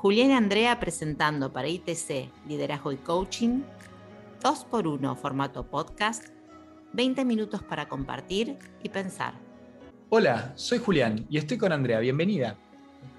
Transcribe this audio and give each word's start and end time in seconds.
Julián 0.00 0.30
y 0.30 0.32
Andrea 0.32 0.80
presentando 0.80 1.52
para 1.52 1.68
ITC 1.68 2.30
Liderazgo 2.48 2.90
y 2.90 2.96
Coaching, 2.96 3.60
2x1 4.42 5.14
formato 5.14 5.66
podcast, 5.66 6.28
20 6.94 7.22
minutos 7.26 7.62
para 7.62 7.86
compartir 7.86 8.58
y 8.82 8.88
pensar. 8.88 9.34
Hola, 10.08 10.52
soy 10.54 10.78
Julián 10.78 11.26
y 11.28 11.36
estoy 11.36 11.58
con 11.58 11.70
Andrea. 11.70 11.98
Bienvenida. 11.98 12.56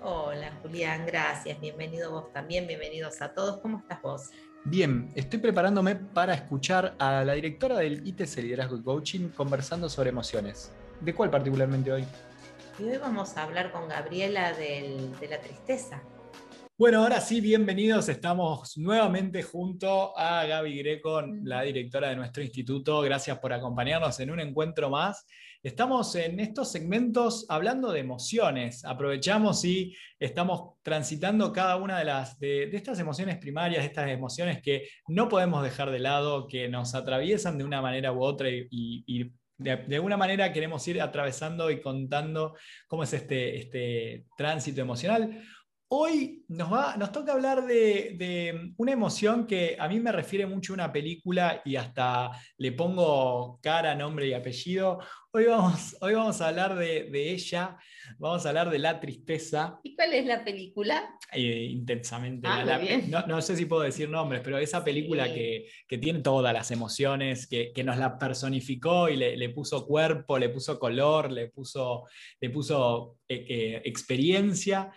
Hola 0.01 0.53
Julián, 0.63 1.05
gracias. 1.05 1.61
Bienvenido 1.61 2.09
vos 2.09 2.33
también. 2.33 2.65
Bienvenidos 2.65 3.21
a 3.21 3.31
todos. 3.31 3.59
¿Cómo 3.59 3.77
estás 3.77 4.01
vos? 4.01 4.31
Bien, 4.63 5.11
estoy 5.13 5.37
preparándome 5.37 5.97
para 5.97 6.33
escuchar 6.33 6.95
a 6.97 7.23
la 7.23 7.33
directora 7.33 7.77
del 7.77 8.07
ITC 8.07 8.37
Liderazgo 8.37 8.77
y 8.77 8.81
Coaching 8.81 9.29
conversando 9.29 9.87
sobre 9.87 10.09
emociones. 10.09 10.71
¿De 10.99 11.13
cuál 11.13 11.29
particularmente 11.29 11.91
hoy? 11.91 12.05
Y 12.79 12.85
hoy 12.85 12.97
vamos 12.97 13.37
a 13.37 13.43
hablar 13.43 13.71
con 13.71 13.87
Gabriela 13.87 14.53
de 14.53 15.11
la 15.29 15.39
tristeza. 15.39 16.01
Bueno, 16.81 17.03
ahora 17.03 17.21
sí, 17.21 17.41
bienvenidos. 17.41 18.09
Estamos 18.09 18.75
nuevamente 18.75 19.43
junto 19.43 20.17
a 20.17 20.43
Gaby 20.47 20.79
Greco, 20.79 21.21
la 21.43 21.61
directora 21.61 22.09
de 22.09 22.15
nuestro 22.15 22.41
instituto. 22.41 23.01
Gracias 23.01 23.37
por 23.37 23.53
acompañarnos 23.53 24.19
en 24.19 24.31
un 24.31 24.39
encuentro 24.39 24.89
más. 24.89 25.27
Estamos 25.61 26.15
en 26.15 26.39
estos 26.39 26.71
segmentos 26.71 27.45
hablando 27.49 27.91
de 27.91 27.99
emociones. 27.99 28.83
Aprovechamos 28.83 29.63
y 29.63 29.95
estamos 30.19 30.73
transitando 30.81 31.53
cada 31.53 31.75
una 31.75 31.99
de, 31.99 32.05
las, 32.05 32.39
de, 32.39 32.75
estas 32.75 32.97
emociones 32.97 33.37
primarias, 33.37 33.85
estas 33.85 34.09
emociones 34.09 34.59
que 34.59 34.89
no 35.07 35.29
podemos 35.29 35.61
dejar 35.61 35.91
de 35.91 35.99
lado, 35.99 36.47
que 36.47 36.67
nos 36.67 36.95
atraviesan 36.95 37.59
de 37.59 37.63
una 37.63 37.83
manera 37.83 38.11
u 38.11 38.23
otra 38.23 38.49
y, 38.49 39.31
de, 39.59 39.95
alguna 39.95 40.17
manera 40.17 40.51
queremos 40.51 40.87
ir 40.87 40.99
atravesando 40.99 41.69
y 41.69 41.79
contando 41.79 42.55
cómo 42.87 43.03
es 43.03 43.13
este, 43.13 43.57
este 43.59 44.25
tránsito 44.35 44.81
emocional. 44.81 45.43
Hoy 45.93 46.45
nos, 46.47 46.71
va, 46.71 46.95
nos 46.95 47.11
toca 47.11 47.33
hablar 47.33 47.67
de, 47.67 48.71
una 48.77 48.93
emoción 48.93 49.45
que 49.45 49.75
a 49.77 49.89
mí 49.89 49.99
me 49.99 50.13
refiere 50.13 50.45
mucho 50.45 50.71
a 50.71 50.75
una 50.75 50.93
película 50.93 51.61
y 51.65 51.75
hasta 51.75 52.31
le 52.57 52.71
pongo 52.71 53.59
cara, 53.61 53.93
nombre 53.93 54.25
y 54.25 54.31
apellido. 54.31 54.99
Hoy 55.31 55.47
vamos, 55.47 55.97
hoy 55.99 56.13
vamos 56.13 56.39
a 56.39 56.47
hablar 56.47 56.77
de, 56.77 57.33
ella, 57.33 57.77
vamos 58.19 58.45
a 58.45 58.49
hablar 58.49 58.69
de 58.69 58.79
la 58.79 59.01
tristeza. 59.01 59.81
¿Y 59.83 59.93
cuál 59.93 60.13
es 60.13 60.25
la 60.25 60.45
película? 60.45 61.13
Eh, 61.33 61.67
intensamente. 61.69 62.47
Ah, 62.47 62.79
no, 63.27 63.41
sé 63.41 63.57
si 63.57 63.65
puedo 63.65 63.81
decir 63.81 64.07
nombres, 64.07 64.39
pero 64.45 64.59
esa 64.59 64.85
película 64.85 65.25
que, 65.25 65.67
tiene 65.99 66.21
todas 66.21 66.53
las 66.53 66.71
emociones, 66.71 67.47
que, 67.47 67.73
nos 67.83 67.97
la 67.97 68.17
personificó 68.17 69.09
y 69.09 69.17
le, 69.17 69.49
puso 69.49 69.85
cuerpo, 69.85 70.39
le 70.39 70.47
puso 70.47 70.79
color, 70.79 71.33
le 71.33 71.49
puso, 71.49 72.05
le 72.39 72.49
puso 72.49 73.17
eh, 73.27 73.45
eh, 73.49 73.81
experiencia. 73.83 74.89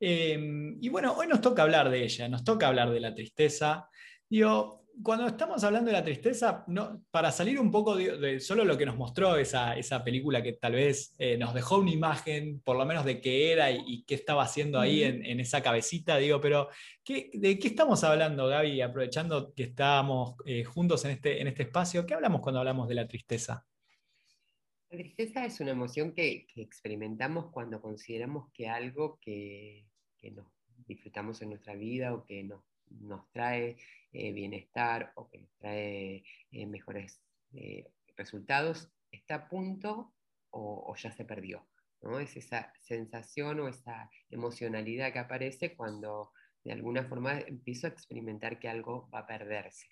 Em, 0.00 0.78
y 0.80 0.88
bueno, 0.88 1.14
hoy 1.14 1.26
nos 1.26 1.40
toca 1.40 1.62
hablar 1.62 1.90
de 1.90 2.04
ella, 2.04 2.28
nos 2.28 2.44
toca 2.44 2.68
hablar 2.68 2.90
de 2.90 3.00
la 3.00 3.14
tristeza. 3.14 3.88
Digo, 4.28 4.78
cuando 5.02 5.26
estamos 5.26 5.62
hablando 5.64 5.88
de 5.88 5.96
la 5.96 6.04
tristeza, 6.04 6.64
no, 6.66 7.02
para 7.10 7.30
salir 7.30 7.60
un 7.60 7.70
poco 7.70 7.96
de, 7.96 8.40
solo 8.40 8.64
lo 8.64 8.76
que 8.76 8.86
nos 8.86 8.96
mostró 8.96 9.36
esa, 9.36 9.76
esa 9.76 10.02
película 10.02 10.42
que 10.42 10.54
tal 10.54 10.72
vez 10.72 11.14
eh, 11.18 11.36
nos 11.36 11.54
dejó 11.54 11.78
una 11.78 11.90
imagen, 11.90 12.60
por 12.60 12.76
lo 12.76 12.84
menos 12.84 13.04
de 13.04 13.20
qué 13.20 13.52
era 13.52 13.70
y, 13.70 14.04
qué 14.04 14.14
estaba 14.14 14.42
haciendo 14.42 14.80
ahí 14.80 15.02
en, 15.02 15.40
esa 15.40 15.62
cabecita, 15.62 16.16
digo, 16.16 16.40
pero 16.40 16.68
¿de 17.06 17.58
qué 17.58 17.68
estamos 17.68 18.02
hablando, 18.04 18.48
Gaby? 18.48 18.80
Aprovechando 18.80 19.52
que 19.54 19.64
estábamos 19.64 20.34
eh, 20.44 20.64
juntos 20.64 21.04
en 21.04 21.12
este, 21.12 21.40
en 21.40 21.48
este 21.48 21.64
espacio, 21.64 22.04
¿qué 22.04 22.14
hablamos 22.14 22.40
cuando 22.40 22.60
hablamos 22.60 22.88
de 22.88 22.94
la 22.94 23.06
tristeza? 23.06 23.64
La 24.90 24.98
tristeza 24.98 25.44
es 25.44 25.60
una 25.60 25.72
emoción 25.72 26.12
que, 26.12 26.46
experimentamos 26.56 27.50
cuando 27.52 27.80
consideramos 27.80 28.50
que 28.52 28.68
algo 28.68 29.18
que, 29.20 29.86
nos 30.30 30.46
disfrutamos 30.86 31.40
en 31.42 31.50
nuestra 31.50 31.74
vida 31.74 32.14
o 32.14 32.24
que 32.24 32.44
nos, 32.44 32.62
trae 33.32 33.76
eh, 34.12 34.32
bienestar 34.32 35.12
o 35.16 35.28
que 35.28 35.38
nos 35.38 35.50
trae 35.58 36.24
eh, 36.50 36.66
mejores 36.66 37.20
eh, 37.52 37.90
resultados 38.16 38.90
está 39.10 39.34
a 39.34 39.48
punto 39.48 40.14
o, 40.50 40.94
ya 40.96 41.12
se 41.12 41.24
perdió. 41.24 41.66
¿no? 42.02 42.18
Es 42.18 42.36
esa 42.36 42.72
sensación 42.80 43.60
o 43.60 43.68
esa 43.68 44.10
emocionalidad 44.30 45.12
que 45.12 45.18
aparece 45.18 45.76
cuando 45.76 46.32
de 46.64 46.72
alguna 46.72 47.04
forma 47.04 47.40
empiezo 47.40 47.86
a 47.86 47.90
experimentar 47.90 48.58
que 48.58 48.68
algo 48.68 49.08
va 49.10 49.20
a 49.20 49.26
perderse. 49.26 49.86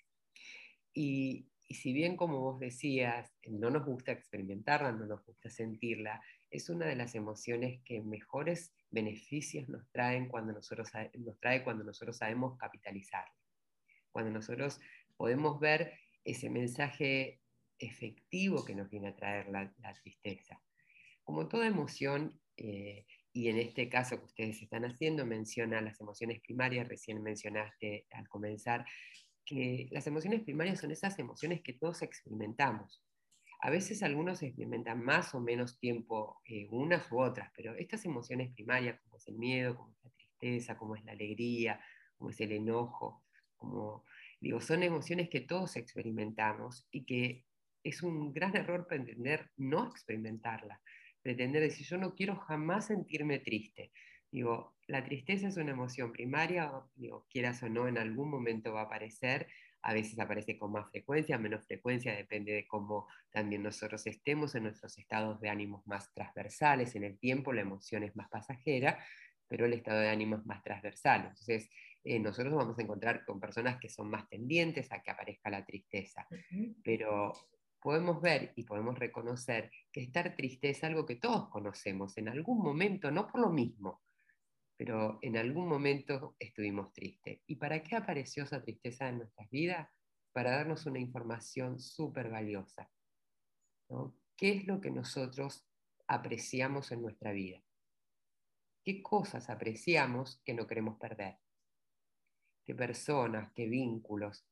Y 0.93 1.49
si 1.69 1.93
bien, 1.93 2.15
como 2.15 2.39
vos 2.39 2.59
decías, 2.59 3.31
no 3.47 3.69
nos 3.69 3.85
gusta 3.85 4.11
experimentarla, 4.11 4.91
no 4.91 5.05
nos 5.05 5.25
gusta 5.25 5.49
sentirla, 5.49 6.21
es 6.49 6.69
una 6.69 6.85
de 6.85 6.95
las 6.95 7.15
emociones 7.15 7.81
que 7.83 8.01
mejores 8.01 8.73
beneficios 8.89 9.67
nos, 9.69 9.89
traen 9.91 10.27
cuando 10.27 10.53
nosotros, 10.53 10.89
nos 11.17 11.39
trae 11.39 11.63
cuando 11.63 11.83
nosotros 11.83 12.17
sabemos 12.17 12.57
capitalizarla. 12.57 13.33
Cuando 14.11 14.31
nosotros 14.31 14.79
podemos 15.17 15.59
ver 15.59 15.93
ese 16.23 16.49
mensaje 16.49 17.41
efectivo 17.79 18.65
que 18.65 18.75
nos 18.75 18.89
viene 18.89 19.09
a 19.09 19.15
traer 19.15 19.47
la, 19.49 19.73
tristeza. 20.01 20.61
Como 21.23 21.47
toda 21.47 21.67
emoción, 21.67 22.39
eh, 22.55 23.05
y 23.33 23.49
en 23.49 23.57
este 23.57 23.89
caso 23.89 24.17
que 24.17 24.25
ustedes 24.25 24.61
están 24.61 24.85
haciendo, 24.85 25.25
menciona 25.25 25.81
las 25.81 25.99
emociones 25.99 26.41
primarias, 26.41 26.87
recién 26.87 27.21
mencionaste 27.21 28.07
al 28.11 28.27
comenzar, 28.27 28.85
que 29.45 29.87
las 29.91 30.07
emociones 30.07 30.43
primarias 30.43 30.79
son 30.79 30.91
esas 30.91 31.19
emociones 31.19 31.61
que 31.61 31.73
todos 31.73 32.01
experimentamos. 32.01 33.01
A 33.59 33.69
veces 33.69 34.03
algunos 34.03 34.43
experimentan 34.43 35.03
más 35.03 35.33
o 35.33 35.39
menos 35.39 35.79
tiempo 35.79 36.41
eh, 36.45 36.67
unas 36.69 37.11
u 37.11 37.19
otras, 37.19 37.51
pero 37.55 37.75
estas 37.75 38.05
emociones 38.05 38.53
primarias, 38.53 38.99
como 39.01 39.17
es 39.17 39.27
el 39.27 39.35
miedo, 39.35 39.75
como 39.75 39.91
es 39.91 40.03
la 40.03 40.11
tristeza, 40.11 40.77
como 40.77 40.95
es 40.95 41.03
la 41.03 41.13
alegría, 41.13 41.79
como 42.17 42.29
es 42.29 42.39
el 42.39 42.51
enojo, 42.51 43.23
digo, 44.39 44.61
son 44.61 44.83
emociones 44.83 45.29
que 45.29 45.41
todos 45.41 45.75
experimentamos 45.75 46.87
y 46.91 47.05
que 47.05 47.45
es 47.83 48.03
un 48.03 48.33
gran 48.33 48.55
error 48.55 48.87
pretender 48.87 49.49
no 49.57 49.87
experimentarla, 49.87 50.81
pretender 51.21 51.61
decir 51.61 51.85
yo 51.87 51.97
no 51.97 52.13
quiero 52.13 52.35
jamás 52.35 52.87
sentirme 52.87 53.39
triste. 53.39 53.91
Digo, 54.29 54.75
la 54.87 55.03
tristeza 55.03 55.47
es 55.47 55.57
una 55.57 55.71
emoción 55.71 56.11
primaria, 56.11 56.71
digo, 56.95 57.25
quieras 57.29 57.63
o 57.63 57.69
no, 57.69 57.87
en 57.87 57.97
algún 57.97 58.29
momento 58.29 58.73
va 58.73 58.81
a 58.81 58.85
aparecer, 58.85 59.47
a 59.87 59.93
veces 59.93 60.19
aparece 60.19 60.57
con 60.57 60.73
más 60.73 60.91
frecuencia, 60.91 61.37
menos 61.37 61.65
frecuencia, 61.65 62.13
depende 62.13 62.51
de 62.51 62.67
cómo 62.67 63.07
también 63.31 63.63
nosotros 63.63 64.05
estemos 64.05 64.53
en 64.53 64.63
nuestros 64.63 64.97
estados 64.97 65.39
de 65.39 65.47
ánimos 65.47 65.87
más 65.87 66.13
transversales. 66.13 66.93
En 66.97 67.05
el 67.05 67.17
tiempo 67.17 67.53
la 67.53 67.61
emoción 67.61 68.03
es 68.03 68.13
más 68.13 68.27
pasajera, 68.27 69.01
pero 69.47 69.65
el 69.65 69.71
estado 69.71 70.01
de 70.01 70.09
ánimo 70.09 70.35
es 70.35 70.45
más 70.45 70.61
transversal. 70.61 71.27
Entonces, 71.29 71.69
eh, 72.03 72.19
nosotros 72.19 72.53
vamos 72.53 72.77
a 72.77 72.81
encontrar 72.81 73.23
con 73.23 73.39
personas 73.39 73.79
que 73.79 73.87
son 73.87 74.09
más 74.09 74.27
tendientes 74.27 74.91
a 74.91 75.01
que 75.01 75.09
aparezca 75.09 75.49
la 75.49 75.65
tristeza, 75.65 76.27
pero 76.83 77.31
podemos 77.79 78.21
ver 78.21 78.51
y 78.57 78.63
podemos 78.63 78.99
reconocer 78.99 79.71
que 79.93 80.01
estar 80.01 80.35
triste 80.35 80.69
es 80.69 80.83
algo 80.83 81.05
que 81.05 81.15
todos 81.15 81.47
conocemos 81.47 82.17
en 82.17 82.27
algún 82.27 82.61
momento, 82.61 83.09
no 83.09 83.25
por 83.25 83.39
lo 83.39 83.51
mismo, 83.51 84.01
pero 84.77 85.17
en 85.23 85.37
algún 85.37 85.67
momento 85.67 86.35
estuvimos 86.39 86.93
tristes. 86.93 87.41
¿Y 87.47 87.55
para 87.55 87.81
qué 87.81 87.95
apareció 87.95 88.43
esa 88.43 88.61
tristeza 88.61 89.09
en 89.09 89.17
nuestras 89.17 89.49
vidas? 89.49 89.89
Para 90.31 90.51
darnos 90.51 90.85
una 90.85 90.99
información 90.99 91.79
súper 91.79 92.29
valiosa. 92.29 92.89
¿Qué 94.35 94.53
es 94.53 94.67
lo 94.67 94.79
que 94.79 94.91
nosotros 94.91 95.65
apreciamos 96.07 96.91
en 96.91 97.01
nuestra 97.01 97.31
vida? 97.31 97.63
¿Qué 98.83 99.01
cosas 99.01 99.49
apreciamos 99.49 100.41
que 100.45 100.53
no 100.53 100.67
queremos 100.67 100.99
perder? 100.99 101.39
¿Qué 102.63 102.75
personas, 102.75 103.51
qué 103.53 103.65
vínculos, 103.65 104.45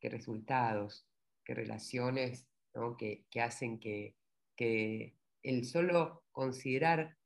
qué 0.00 0.08
resultados, 0.08 1.06
qué 1.44 1.54
relaciones 1.54 2.48
que, 2.98 3.40
hacen 3.40 3.78
que, 3.78 4.16
que 4.56 5.16
el 5.42 5.64
solo 5.64 6.24
considerar 6.32 7.16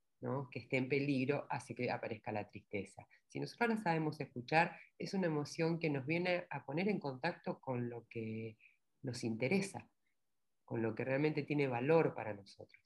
que 0.50 0.58
esté 0.58 0.76
en 0.76 0.88
peligro 0.88 1.46
hace 1.48 1.74
que 1.74 1.90
aparezca 1.90 2.30
la 2.32 2.48
tristeza. 2.48 3.06
Si 3.28 3.40
nosotros 3.40 3.70
la 3.70 3.76
sabemos 3.78 4.20
escuchar, 4.20 4.76
es 4.98 5.14
una 5.14 5.26
emoción 5.26 5.78
que 5.78 5.88
nos 5.88 6.06
viene 6.06 6.46
a 6.50 6.64
poner 6.64 6.88
en 6.88 7.00
contacto 7.00 7.60
con 7.60 7.88
lo 7.88 8.06
que 8.08 8.58
nos 9.02 9.24
interesa, 9.24 9.88
con 10.64 10.82
lo 10.82 10.94
que 10.94 11.04
realmente 11.04 11.42
tiene 11.42 11.68
valor 11.68 12.14
para 12.14 12.34
nosotros. 12.34 12.82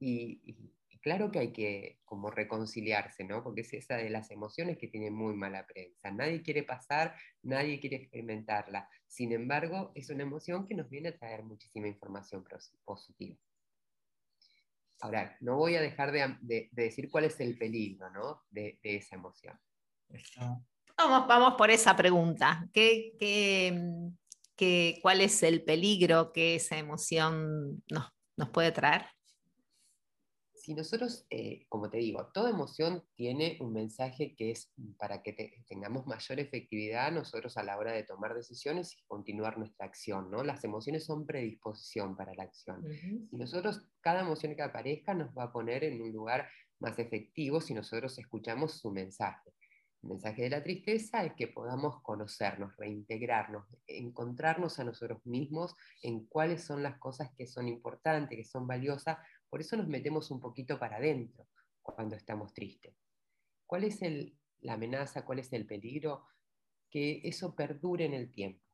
Y, 0.00 0.72
claro 1.00 1.30
que 1.30 1.38
hay 1.38 1.52
que 1.52 1.98
como 2.06 2.30
reconciliarse, 2.30 3.24
¿no? 3.24 3.44
porque 3.44 3.60
es 3.60 3.74
esa 3.74 3.96
de 3.96 4.08
las 4.08 4.30
emociones 4.30 4.78
que 4.78 4.88
tiene 4.88 5.10
muy 5.10 5.34
mala 5.34 5.66
prensa. 5.66 6.10
Nadie 6.10 6.42
quiere 6.42 6.62
pasar, 6.62 7.14
nadie 7.42 7.78
quiere 7.78 7.96
experimentarla. 7.96 8.88
Sin 9.06 9.32
embargo, 9.32 9.92
es 9.94 10.08
una 10.08 10.22
emoción 10.22 10.66
que 10.66 10.74
nos 10.74 10.88
viene 10.88 11.10
a 11.10 11.18
traer 11.18 11.42
muchísima 11.42 11.88
información 11.88 12.42
positiva. 12.84 13.36
Ahora, 15.00 15.36
no 15.40 15.56
voy 15.56 15.76
a 15.76 15.80
dejar 15.80 16.12
de, 16.12 16.68
decir 16.72 17.10
cuál 17.10 17.24
es 17.24 17.38
el 17.40 17.58
peligro 17.58 18.42
de, 18.50 18.78
esa 18.82 19.16
emoción. 19.16 19.58
Vamos, 20.96 21.26
vamos 21.26 21.54
por 21.54 21.70
esa 21.70 21.96
pregunta. 21.96 22.68
cuál 25.02 25.20
es 25.20 25.42
el 25.42 25.64
peligro 25.64 26.32
que 26.32 26.54
esa 26.56 26.78
emoción 26.78 27.82
nos, 27.90 28.48
puede 28.50 28.72
traer? 28.72 29.06
Si 30.64 30.72
nosotros, 30.72 31.26
eh, 31.28 31.66
como 31.68 31.90
te 31.90 31.98
digo, 31.98 32.30
toda 32.32 32.48
emoción 32.48 33.04
tiene 33.16 33.58
un 33.60 33.74
mensaje 33.74 34.34
que 34.34 34.50
es 34.50 34.72
para 34.96 35.22
que 35.22 35.62
tengamos 35.68 36.06
mayor 36.06 36.40
efectividad 36.40 37.12
nosotros 37.12 37.58
a 37.58 37.62
la 37.62 37.76
hora 37.76 37.92
de 37.92 38.04
tomar 38.04 38.32
decisiones 38.32 38.96
y 38.96 39.04
continuar 39.04 39.58
nuestra 39.58 39.84
acción, 39.84 40.30
¿no? 40.30 40.42
Las 40.42 40.64
emociones 40.64 41.04
son 41.04 41.26
predisposición 41.26 42.16
para 42.16 42.32
la 42.34 42.44
acción. 42.44 42.82
Si 43.28 43.36
nosotros, 43.36 43.82
cada 44.00 44.22
emoción 44.22 44.56
que 44.56 44.62
aparezca 44.62 45.12
nos 45.12 45.36
va 45.36 45.44
a 45.44 45.52
poner 45.52 45.84
en 45.84 46.00
un 46.00 46.10
lugar 46.10 46.48
más 46.80 46.98
efectivo 46.98 47.60
si 47.60 47.74
nosotros 47.74 48.18
escuchamos 48.18 48.80
su 48.80 48.90
mensaje. 48.90 49.52
El 50.02 50.08
mensaje 50.08 50.42
de 50.42 50.50
la 50.50 50.62
tristeza 50.62 51.24
es 51.24 51.34
que 51.34 51.48
podamos 51.48 52.00
conocernos, 52.02 52.74
reintegrarnos, 52.78 53.66
encontrarnos 53.86 54.78
a 54.78 54.84
nosotros 54.84 55.24
mismos 55.26 55.74
en 56.02 56.26
cuáles 56.26 56.62
son 56.62 56.82
las 56.82 56.98
cosas 56.98 57.30
que 57.36 57.46
son 57.46 57.68
importantes, 57.68 58.36
que 58.36 58.44
son 58.44 58.66
valiosas 58.66 59.18
por 59.54 59.60
eso 59.60 59.76
nos 59.76 59.86
metemos 59.86 60.32
un 60.32 60.40
poquito 60.40 60.80
para 60.80 60.96
adentro 60.96 61.46
cuando 61.80 62.16
estamos 62.16 62.52
tristes. 62.52 62.92
¿Cuál 63.64 63.84
es 63.84 64.00
la 64.62 64.72
amenaza? 64.72 65.24
¿Cuál 65.24 65.38
es 65.38 65.52
el 65.52 65.64
peligro? 65.64 66.26
Que 66.90 67.20
eso 67.22 67.54
perdure 67.54 68.04
en 68.04 68.14
el 68.14 68.32
tiempo, 68.32 68.66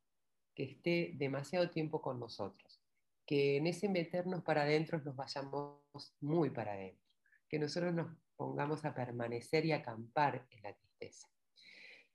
que 0.55 0.63
esté 0.63 1.13
demasiado 1.19 1.69
tiempo 1.69 2.01
con 2.01 2.19
nosotros, 2.19 2.81
que 3.27 3.59
en 3.59 3.67
ese 3.67 3.91
meternos 3.91 4.43
para 4.43 4.63
adentro 4.63 4.99
nos 5.03 5.15
vayamos 5.15 5.83
muy 6.23 6.49
para 6.49 6.73
adentro, 6.73 7.15
que 7.47 7.59
nosotros 7.59 7.93
nos 7.93 8.17
pongamos 8.35 8.83
a 8.87 8.95
permanecer 8.95 9.67
y 9.67 9.73
acampar 9.73 10.49
en 10.51 10.63
la 10.63 10.73
tristeza. 10.73 11.29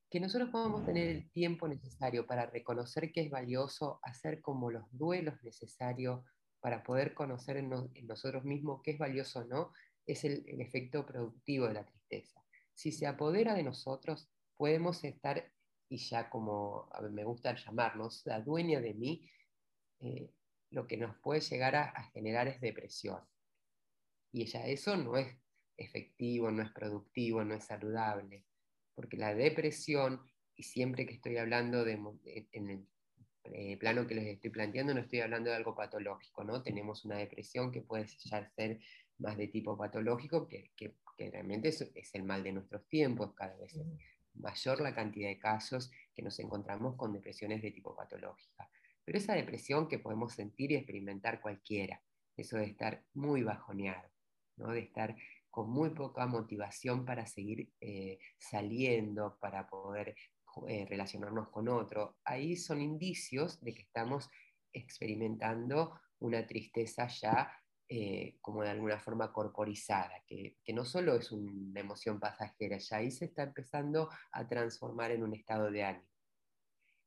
Que 0.10 0.20
nosotros 0.20 0.50
podamos 0.50 0.84
tener 0.84 1.08
el 1.10 1.30
tiempo 1.30 1.68
necesario 1.68 2.26
para 2.26 2.48
reconocer 2.48 3.12
que 3.12 3.22
es 3.22 3.30
valioso, 3.30 4.00
hacer 4.02 4.42
como 4.42 4.72
los 4.72 4.86
duelos 4.90 5.36
necesarios 5.44 6.26
para 6.66 6.82
poder 6.82 7.14
conocer 7.14 7.58
en, 7.58 7.70
nosotros 8.08 8.44
mismos 8.44 8.82
qué 8.82 8.90
es 8.90 8.98
valioso 8.98 9.42
o 9.42 9.44
no, 9.44 9.72
es 10.04 10.24
el, 10.24 10.44
efecto 10.60 11.06
productivo 11.06 11.68
de 11.68 11.76
la 11.76 11.86
tristeza. 11.86 12.44
Si 12.74 12.92
se 12.92 13.06
apodera 13.06 13.54
de 13.54 13.62
nosotros, 13.62 14.28
podemos 14.58 15.04
estar, 15.04 15.54
y 15.90 15.98
ya 15.98 16.28
como 16.28 16.90
me 17.12 17.24
gusta 17.24 17.54
llamarnos, 17.54 18.24
la 18.26 18.42
dueña 18.42 18.82
de 18.82 18.96
mí, 18.96 19.30
eh, 20.00 20.32
lo 20.72 20.88
que 20.88 20.98
nos 20.98 21.16
puede 21.20 21.42
llegar 21.42 21.76
a, 21.76 22.04
generar 22.16 22.48
es 22.48 22.60
depresión. 22.60 23.22
Y 24.32 24.48
ya 24.48 24.66
eso 24.66 24.98
no 24.98 25.18
es 25.18 25.38
efectivo, 25.78 26.50
no 26.50 26.64
es 26.64 26.72
productivo, 26.72 27.44
no 27.44 27.54
es 27.54 27.66
saludable, 27.66 28.44
porque 28.96 29.18
la 29.18 29.36
depresión, 29.36 30.20
y 30.56 30.64
siempre 30.64 31.06
que 31.06 31.14
estoy 31.14 31.38
hablando 31.38 31.86
de, 31.86 32.02
en 32.54 32.70
el 32.72 32.88
eh, 33.54 33.78
plano 33.78 34.08
que 34.08 34.16
les 34.16 34.28
estoy 34.28 34.50
planteando, 34.50 34.94
no 34.94 35.02
estoy 35.02 35.22
hablando 35.22 35.50
de 35.50 35.56
algo 35.56 35.76
patológico, 35.76 36.44
¿no? 36.44 36.62
Tenemos 36.64 37.06
una 37.06 37.18
depresión 37.18 37.72
que 37.72 37.82
puede 37.82 38.06
ya 38.08 38.50
ser 38.56 38.80
más 39.18 39.38
de 39.38 39.48
tipo 39.48 39.78
patológico, 39.78 40.48
que, 40.48 40.72
que, 40.76 40.96
realmente 41.18 41.70
es, 41.70 41.82
es, 41.82 42.14
el 42.16 42.24
mal 42.24 42.44
de 42.44 42.52
nuestros 42.52 42.88
tiempos, 42.88 43.34
cada 43.34 43.56
vez 43.56 43.74
es 43.76 43.86
mayor 44.34 44.82
la 44.82 44.94
cantidad 44.94 45.30
de 45.30 45.40
casos 45.40 45.92
que 46.14 46.22
nos 46.22 46.38
encontramos 46.40 46.96
con 46.96 47.14
depresiones 47.14 47.62
de 47.62 47.72
tipo 47.72 47.96
patológica. 47.96 48.70
Pero 49.04 49.18
esa 49.18 49.34
depresión 49.34 49.88
que 49.88 50.00
podemos 50.00 50.34
sentir 50.34 50.72
y 50.72 50.76
experimentar 50.76 51.40
cualquiera, 51.40 52.02
eso 52.36 52.58
de 52.58 52.66
estar 52.66 53.04
muy 53.14 53.44
bajoneado, 53.44 54.10
¿no? 54.58 54.72
de 54.72 54.80
estar 54.80 55.16
con 55.50 55.70
muy 55.70 55.92
poca 55.92 56.26
motivación 56.26 57.06
para 57.06 57.26
seguir 57.26 57.70
eh, 57.80 58.20
saliendo, 58.38 59.38
para 59.40 59.68
poder 59.68 60.16
eh, 60.68 60.86
relacionarnos 60.90 61.50
con 61.50 61.68
otro, 61.68 62.18
ahí 62.24 62.56
son 62.56 62.82
indicios 62.82 63.62
de 63.62 63.74
que 63.74 63.82
estamos 63.82 64.30
experimentando 64.72 66.00
una 66.20 66.46
tristeza 66.46 67.08
ya 67.08 67.52
eh, 67.88 68.38
como 68.42 68.64
de 68.64 68.72
alguna 68.72 69.00
forma 69.00 69.32
corporizada, 69.32 70.24
que, 70.26 70.58
no 70.74 70.86
solo 70.86 71.16
es 71.16 71.32
una 71.32 71.80
emoción 71.80 72.20
pasajera, 72.20 72.80
ya 72.80 72.98
ahí 72.98 73.12
se 73.12 73.26
está 73.26 73.44
empezando 73.44 74.10
a 74.32 74.48
transformar 74.48 75.12
en 75.12 75.22
un 75.24 75.36
estado 75.36 75.70
de 75.70 75.84
ánimo. 75.84 76.08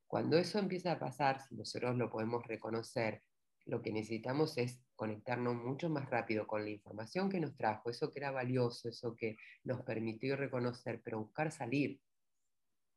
Cuando 0.06 0.38
eso 0.38 0.60
empieza 0.60 0.92
a 0.92 0.98
pasar, 1.00 1.40
si 1.40 1.56
nosotros 1.56 1.96
lo 1.96 2.08
podemos 2.08 2.46
reconocer, 2.46 3.24
lo 3.66 3.82
que 3.82 3.92
necesitamos 3.92 4.56
es 4.56 4.80
conectarnos 4.94 5.56
mucho 5.56 5.90
más 5.90 6.08
rápido 6.08 6.46
con 6.46 6.62
la 6.62 6.70
información 6.70 7.28
que 7.28 7.40
nos 7.40 7.56
trajo, 7.56 7.90
eso 7.90 8.12
que 8.12 8.20
era 8.20 8.30
valioso, 8.30 8.88
eso 8.88 9.16
que 9.16 9.36
nos 9.64 9.82
permitió 9.82 10.36
reconocer, 10.36 11.02
pero 11.04 11.18
buscar 11.18 11.50
salir, 11.50 12.00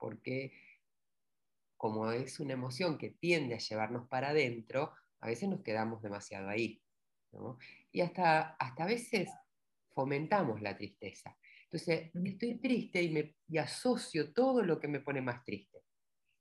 porque 0.02 0.52
como 1.78 2.12
es 2.12 2.40
una 2.40 2.54
emoción 2.54 2.98
que 2.98 3.12
tiende 3.12 3.54
a 3.56 3.60
llevarnos 3.60 4.08
para 4.08 4.30
adentro, 4.30 4.94
a 5.20 5.28
veces 5.28 5.48
nos 5.48 5.62
quedamos 5.62 6.02
demasiado 6.02 6.50
ahí. 6.50 6.82
Y 7.92 8.02
hasta, 8.02 8.56
hasta 8.56 8.84
a 8.84 8.88
veces 8.88 9.30
fomentamos 9.94 10.62
la 10.62 10.76
tristeza. 10.76 11.38
Entonces, 11.64 12.12
estoy 12.26 12.56
triste 12.60 13.02
y, 13.02 13.12
me, 13.12 13.60
asocio 13.60 14.34
todo 14.34 14.64
lo 14.64 14.80
que 14.80 14.88
me 14.88 15.00
pone 15.00 15.22
más 15.22 15.46
triste. 15.46 15.84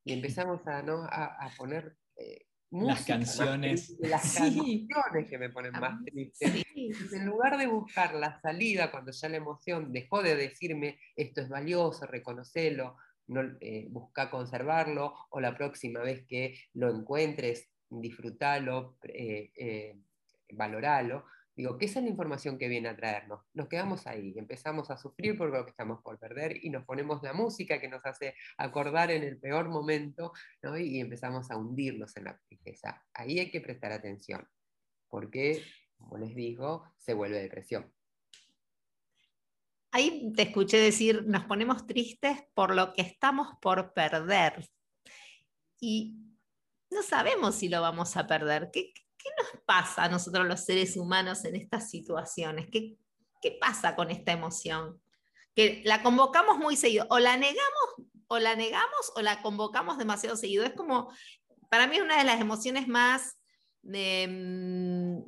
Y 0.05 0.15
empezamos 0.15 0.67
a, 0.67 0.83
¿no? 0.83 1.05
a, 1.05 1.51
poner 1.57 1.97
eh, 2.17 2.47
las 2.71 3.05
canciones. 3.05 3.97
las 3.99 4.37
canciones 4.37 5.29
que 5.29 5.39
me 5.39 5.51
ponen 5.51 5.73
más 5.73 6.03
triste. 6.05 6.65
En 6.75 7.27
lugar 7.27 7.59
de 7.59 7.67
buscar 7.67 8.15
la 8.15 8.41
salida 8.41 8.91
cuando 8.91 9.13
ya 9.13 9.29
la 9.29 9.37
emoción 9.37 9.93
dejó 9.93 10.23
de 10.23 10.37
decirme 10.37 10.99
esto 11.15 11.41
es 11.41 11.49
valioso, 11.49 12.07
reconocelo, 12.07 12.97
no, 13.31 13.43
eh, 13.61 13.87
busca 13.89 14.29
conservarlo 14.29 15.15
o 15.31 15.41
la 15.41 15.57
próxima 15.57 16.01
vez 16.01 16.27
que 16.27 16.59
lo 16.75 16.91
encuentres, 16.91 17.71
disfrútalo, 17.89 18.97
eh, 19.05 19.53
eh, 19.57 19.97
valoralo. 20.53 21.25
Digo, 21.55 21.79
¿qué 21.79 21.87
es 21.87 21.95
la 21.95 22.09
información 22.09 22.59
que 22.59 22.69
viene 22.69 22.89
a 22.89 22.97
traernos? 22.97 23.45
Nos 23.55 23.69
quedamos 23.69 24.07
ahí, 24.07 24.35
empezamos 24.37 24.91
a 24.91 24.97
sufrir 24.97 25.37
por 25.37 25.51
lo 25.51 25.65
que 25.65 25.71
estamos 25.71 26.01
por 26.03 26.19
perder 26.19 26.65
y 26.65 26.71
nos 26.71 26.85
ponemos 26.85 27.23
la 27.23 27.33
música 27.33 27.81
que 27.81 27.89
nos 27.89 28.05
hace 28.05 28.35
acordar 28.57 29.11
en 29.11 29.23
el 29.23 29.39
peor 29.39 29.69
momento 29.69 30.33
y 30.79 31.01
empezamos 31.01 31.51
a 31.51 31.57
hundirnos 31.57 32.17
en 32.17 32.25
la 32.25 32.39
tristeza. 32.49 33.05
Ahí 33.15 33.39
hay 33.39 33.51
que 33.51 33.61
prestar 33.61 33.93
atención, 33.93 34.49
porque, 35.09 35.63
como 35.97 36.19
les 36.19 36.35
digo, 36.35 36.85
se 36.97 37.15
vuelve 37.15 37.43
depresión. 37.43 37.93
Ahí 39.93 40.33
te 40.37 40.43
escuché 40.43 40.79
decir, 40.79 41.25
nos 41.27 41.45
ponemos 41.45 41.87
tristes 41.87 42.39
por 42.55 42.75
lo 42.75 42.93
que 42.93 43.03
estamos 43.03 43.49
por 43.61 43.93
perder. 43.93 44.69
Y 45.81 46.15
no 46.91 47.03
sabemos 47.03 47.57
si 47.57 47.69
lo 47.69 47.81
vamos 47.81 48.17
a 48.17 48.27
perder. 48.27 48.71
¿Qué, 48.73 48.93
nos 49.37 49.63
pasa 49.65 50.05
a 50.05 50.09
nosotros 50.09 50.47
los 50.47 50.65
seres 50.65 50.97
humanos 50.97 51.45
en 51.45 51.57
estas 51.57 51.91
situaciones? 51.91 52.69
¿Qué, 52.71 52.97
¿Qué 53.43 53.59
pasa 53.61 53.97
con 53.97 54.11
esta 54.11 54.33
emoción? 54.33 55.01
Que 55.55 55.83
la 55.85 56.03
convocamos 56.03 56.59
muy 56.59 56.77
seguido. 56.77 57.07
O 57.11 57.19
la 57.19 57.37
negamos, 57.37 58.09
o 58.29 58.39
la 58.39 58.55
negamos, 58.55 59.13
o 59.17 59.23
la 59.23 59.43
convocamos 59.43 59.99
demasiado 59.99 60.37
seguido. 60.37 60.65
Es 60.65 60.75
como, 60.75 61.13
para 61.69 61.89
mí, 61.89 62.01
una 62.01 62.19
de 62.19 62.25
las 62.25 62.41
emociones 62.41 62.87
más, 62.87 63.37
mm, 63.83 65.19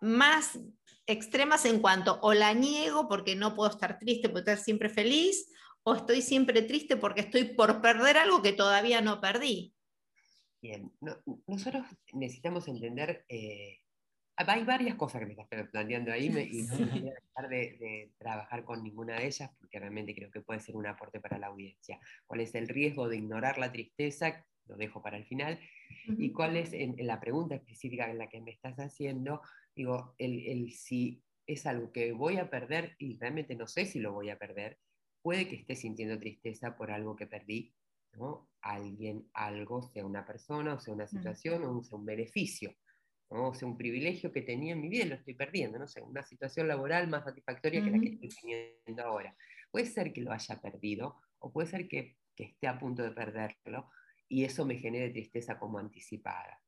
más 0.00 0.58
extremas 1.06 1.64
en 1.64 1.80
cuanto 1.80 2.18
o 2.22 2.34
la 2.34 2.54
niego 2.54 3.08
porque 3.08 3.36
no 3.36 3.54
puedo 3.54 3.70
estar 3.70 3.98
triste, 3.98 4.28
puedo 4.28 4.40
estar 4.40 4.58
siempre 4.58 4.88
feliz, 4.88 5.48
o 5.84 5.94
estoy 5.94 6.22
siempre 6.22 6.62
triste 6.62 6.96
porque 6.96 7.22
estoy 7.22 7.44
por 7.54 7.80
perder 7.80 8.16
algo 8.16 8.42
que 8.42 8.52
todavía 8.52 9.00
no 9.00 9.20
perdí. 9.20 9.74
Bien, 10.60 10.92
nosotros 11.46 11.84
necesitamos 12.12 12.68
entender, 12.68 13.24
eh, 13.28 13.80
hay 14.36 14.64
varias 14.64 14.94
cosas 14.94 15.20
que 15.20 15.26
me 15.26 15.32
estás 15.32 15.48
planteando 15.70 16.12
ahí 16.12 16.26
y 16.26 16.62
no 16.62 16.76
voy 16.76 17.08
a 17.08 17.14
dejar 17.14 17.48
de, 17.48 18.12
trabajar 18.16 18.64
con 18.64 18.82
ninguna 18.82 19.16
de 19.16 19.26
ellas 19.26 19.50
porque 19.58 19.80
realmente 19.80 20.14
creo 20.14 20.30
que 20.30 20.40
puede 20.40 20.60
ser 20.60 20.76
un 20.76 20.86
aporte 20.86 21.20
para 21.20 21.38
la 21.38 21.48
audiencia. 21.48 21.98
¿Cuál 22.26 22.40
es 22.40 22.54
el 22.54 22.68
riesgo 22.68 23.08
de 23.08 23.16
ignorar 23.16 23.58
la 23.58 23.72
tristeza? 23.72 24.46
Lo 24.66 24.76
dejo 24.76 25.02
para 25.02 25.16
el 25.16 25.24
final. 25.24 25.58
¿Y 26.18 26.32
cuál 26.32 26.56
es 26.56 26.72
en 26.72 26.96
la 27.06 27.20
pregunta 27.20 27.54
específica 27.54 28.10
en 28.10 28.18
la 28.18 28.28
que 28.28 28.40
me 28.40 28.50
estás 28.50 28.76
haciendo? 28.78 29.42
Digo, 29.74 30.14
el, 30.18 30.72
si 30.72 31.22
es 31.46 31.66
algo 31.66 31.92
que 31.92 32.12
voy 32.12 32.38
a 32.38 32.50
perder 32.50 32.94
y 32.98 33.18
realmente 33.18 33.54
no 33.54 33.66
sé 33.66 33.86
si 33.86 34.00
lo 34.00 34.12
voy 34.12 34.30
a 34.30 34.38
perder, 34.38 34.78
puede 35.22 35.48
que 35.48 35.56
esté 35.56 35.76
sintiendo 35.76 36.18
tristeza 36.18 36.76
por 36.76 36.90
algo 36.90 37.16
que 37.16 37.26
perdí, 37.26 37.74
¿no? 38.12 38.48
Alguien, 38.60 39.28
algo, 39.32 39.82
sea 39.82 40.04
una 40.04 40.26
persona, 40.26 40.74
o 40.74 40.80
sea 40.80 40.94
una 40.94 41.06
situación, 41.06 41.64
o 41.64 41.82
sea 41.82 41.98
un 41.98 42.04
beneficio, 42.04 42.74
o 43.28 43.54
sea 43.54 43.68
un 43.68 43.76
privilegio 43.76 44.32
que 44.32 44.42
tenía 44.42 44.72
en 44.72 44.80
mi 44.80 44.88
vida 44.88 45.04
y 45.04 45.08
lo 45.08 45.14
estoy 45.14 45.34
perdiendo, 45.34 45.78
no 45.78 45.88
sé, 45.88 46.02
una 46.02 46.22
situación 46.22 46.68
laboral 46.68 47.08
más 47.08 47.24
satisfactoria 47.24 47.82
que 47.82 47.90
la 47.90 48.00
que 48.00 48.08
estoy 48.08 48.28
teniendo 48.28 49.02
ahora. 49.02 49.34
Puede 49.70 49.86
ser 49.86 50.12
que 50.12 50.20
lo 50.20 50.32
haya 50.32 50.60
perdido, 50.60 51.20
o 51.38 51.52
puede 51.52 51.68
ser 51.68 51.88
que, 51.88 52.16
que 52.36 52.44
esté 52.44 52.68
a 52.68 52.78
punto 52.78 53.02
de 53.02 53.12
perderlo, 53.12 53.90
y 54.32 54.44
eso 54.44 54.64
me 54.64 54.76
genere 54.76 55.10
tristeza 55.10 55.58
como 55.58 55.78
anticipada 55.78 56.62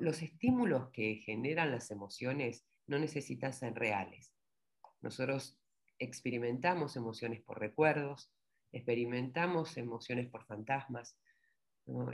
los 0.00 0.22
estímulos 0.22 0.90
que 0.90 1.16
generan 1.16 1.70
las 1.70 1.90
emociones 1.90 2.66
no 2.86 2.98
necesitan 2.98 3.52
ser 3.52 3.74
reales. 3.74 4.34
Nosotros 5.00 5.58
experimentamos 5.98 6.96
emociones 6.96 7.40
por 7.40 7.60
recuerdos, 7.60 8.32
experimentamos 8.72 9.76
emociones 9.76 10.28
por 10.28 10.44
fantasmas, 10.44 11.16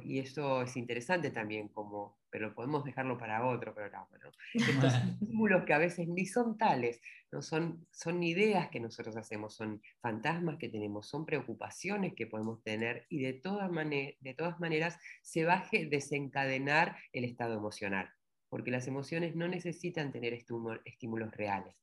Y 0.03 0.21
eso 0.21 0.63
es 0.63 0.77
interesante 0.77 1.31
también, 1.31 1.69
como, 1.69 2.19
pero 2.31 2.55
podemos 2.55 2.85
dejarlo 2.85 3.19
para 3.19 3.45
otro 3.47 3.75
programa. 3.75 4.09
¿no? 4.23 4.31
Estos 4.55 4.95
estímulos 5.21 5.65
que 5.65 5.75
a 5.75 5.79
veces 5.79 6.09
ni 6.09 6.25
son 6.27 6.57
tales, 6.57 7.01
no 7.31 7.43
son, 7.43 7.87
son 7.91 8.23
ideas 8.23 8.71
que 8.71 8.81
nosotros 8.81 9.17
hacemos, 9.17 9.55
son 9.55 9.83
fantasmas 10.01 10.57
que 10.59 10.69
tenemos, 10.69 11.09
son 11.09 11.27
preocupaciones 11.27 12.15
que 12.15 12.27
podemos 12.27 12.63
tener 12.63 13.07
y 13.11 13.21
de 13.21 13.35
todas, 13.35 13.71
de 13.71 14.35
todas 14.37 14.59
maneras 14.61 14.99
se 15.23 15.45
va 15.45 15.55
a 15.55 15.69
desencadenar 15.71 16.97
el 17.13 17.25
estado 17.25 17.55
emocional, 17.55 18.09
porque 18.49 18.71
las 18.71 18.87
emociones 18.87 19.37
no 19.37 19.47
necesitan 19.49 20.13
tener 20.13 20.33
estímulos 20.33 21.31
reales. 21.33 21.75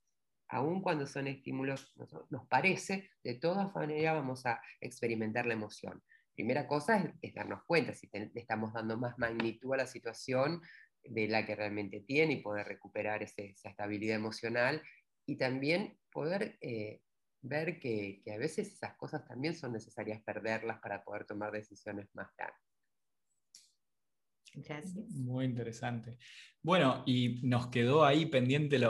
Aun 0.48 0.82
cuando 0.82 1.06
son 1.06 1.26
estímulos, 1.26 1.94
nos 2.30 2.46
parece, 2.46 3.10
de 3.22 3.34
todas 3.34 3.74
maneras 3.74 4.14
vamos 4.14 4.44
a 4.46 4.60
experimentar 4.80 5.46
la 5.46 5.54
emoción 5.54 6.02
primera 6.34 6.66
cosa 6.66 7.14
es, 7.22 7.34
darnos 7.34 7.64
cuenta 7.64 7.94
si 7.94 8.08
le 8.12 8.30
estamos 8.34 8.72
dando 8.72 8.96
más 8.96 9.18
magnitud 9.18 9.74
a 9.74 9.78
la 9.78 9.86
situación 9.86 10.60
de 11.02 11.28
la 11.28 11.44
que 11.46 11.54
realmente 11.54 12.00
tiene 12.00 12.34
y 12.34 12.42
poder 12.42 12.66
recuperar 12.66 13.22
esa 13.22 13.42
estabilidad 13.68 14.16
emocional 14.16 14.82
y 15.26 15.36
también 15.36 15.98
poder 16.10 16.58
eh, 16.60 17.00
ver 17.42 17.78
que, 17.78 18.22
que, 18.24 18.32
a 18.32 18.38
veces 18.38 18.72
esas 18.72 18.96
cosas 18.96 19.24
también 19.26 19.54
son 19.54 19.72
necesarias 19.72 20.22
perderlas 20.22 20.80
para 20.80 21.04
poder 21.04 21.26
tomar 21.26 21.52
decisiones 21.52 22.08
más 22.14 22.28
grandes. 22.36 22.73
Muy 25.10 25.44
interesante. 25.44 26.18
Bueno, 26.62 27.02
y 27.04 27.40
nos 27.42 27.66
quedó 27.66 28.04
ahí 28.04 28.24
pendiente 28.26 28.80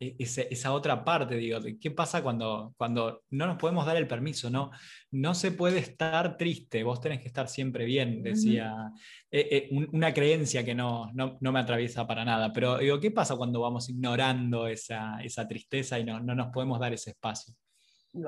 e, 0.00 0.16
esa, 0.18 0.72
otra 0.72 1.04
parte, 1.04 1.36
digo, 1.36 1.60
de 1.60 1.78
qué 1.78 1.92
pasa 1.92 2.20
cuando, 2.22 2.74
cuando 2.76 3.22
no 3.30 3.46
nos 3.46 3.58
podemos 3.58 3.86
dar 3.86 3.96
el 3.96 4.08
permiso, 4.08 4.50
¿no? 4.50 4.72
No 5.12 5.34
se 5.34 5.52
puede 5.52 5.78
estar 5.78 6.36
triste, 6.36 6.82
vos 6.82 7.00
tenés 7.00 7.20
que 7.20 7.28
estar 7.28 7.48
siempre 7.48 7.84
bien, 7.84 8.22
decía, 8.24 8.90
eh, 9.30 9.68
eh, 9.70 9.86
una 9.92 10.12
creencia 10.12 10.64
que 10.64 10.74
no, 10.74 11.12
no, 11.12 11.38
me 11.40 11.60
atraviesa 11.60 12.06
para 12.06 12.24
nada, 12.24 12.52
pero 12.52 12.78
digo, 12.78 12.98
¿qué 12.98 13.12
pasa 13.12 13.36
cuando 13.36 13.60
vamos 13.60 13.88
ignorando 13.88 14.66
esa, 14.66 15.18
tristeza 15.48 16.00
y 16.00 16.04
no, 16.04 16.18
no 16.18 16.34
nos 16.34 16.48
podemos 16.48 16.80
dar 16.80 16.92
ese 16.92 17.10
espacio? 17.10 17.54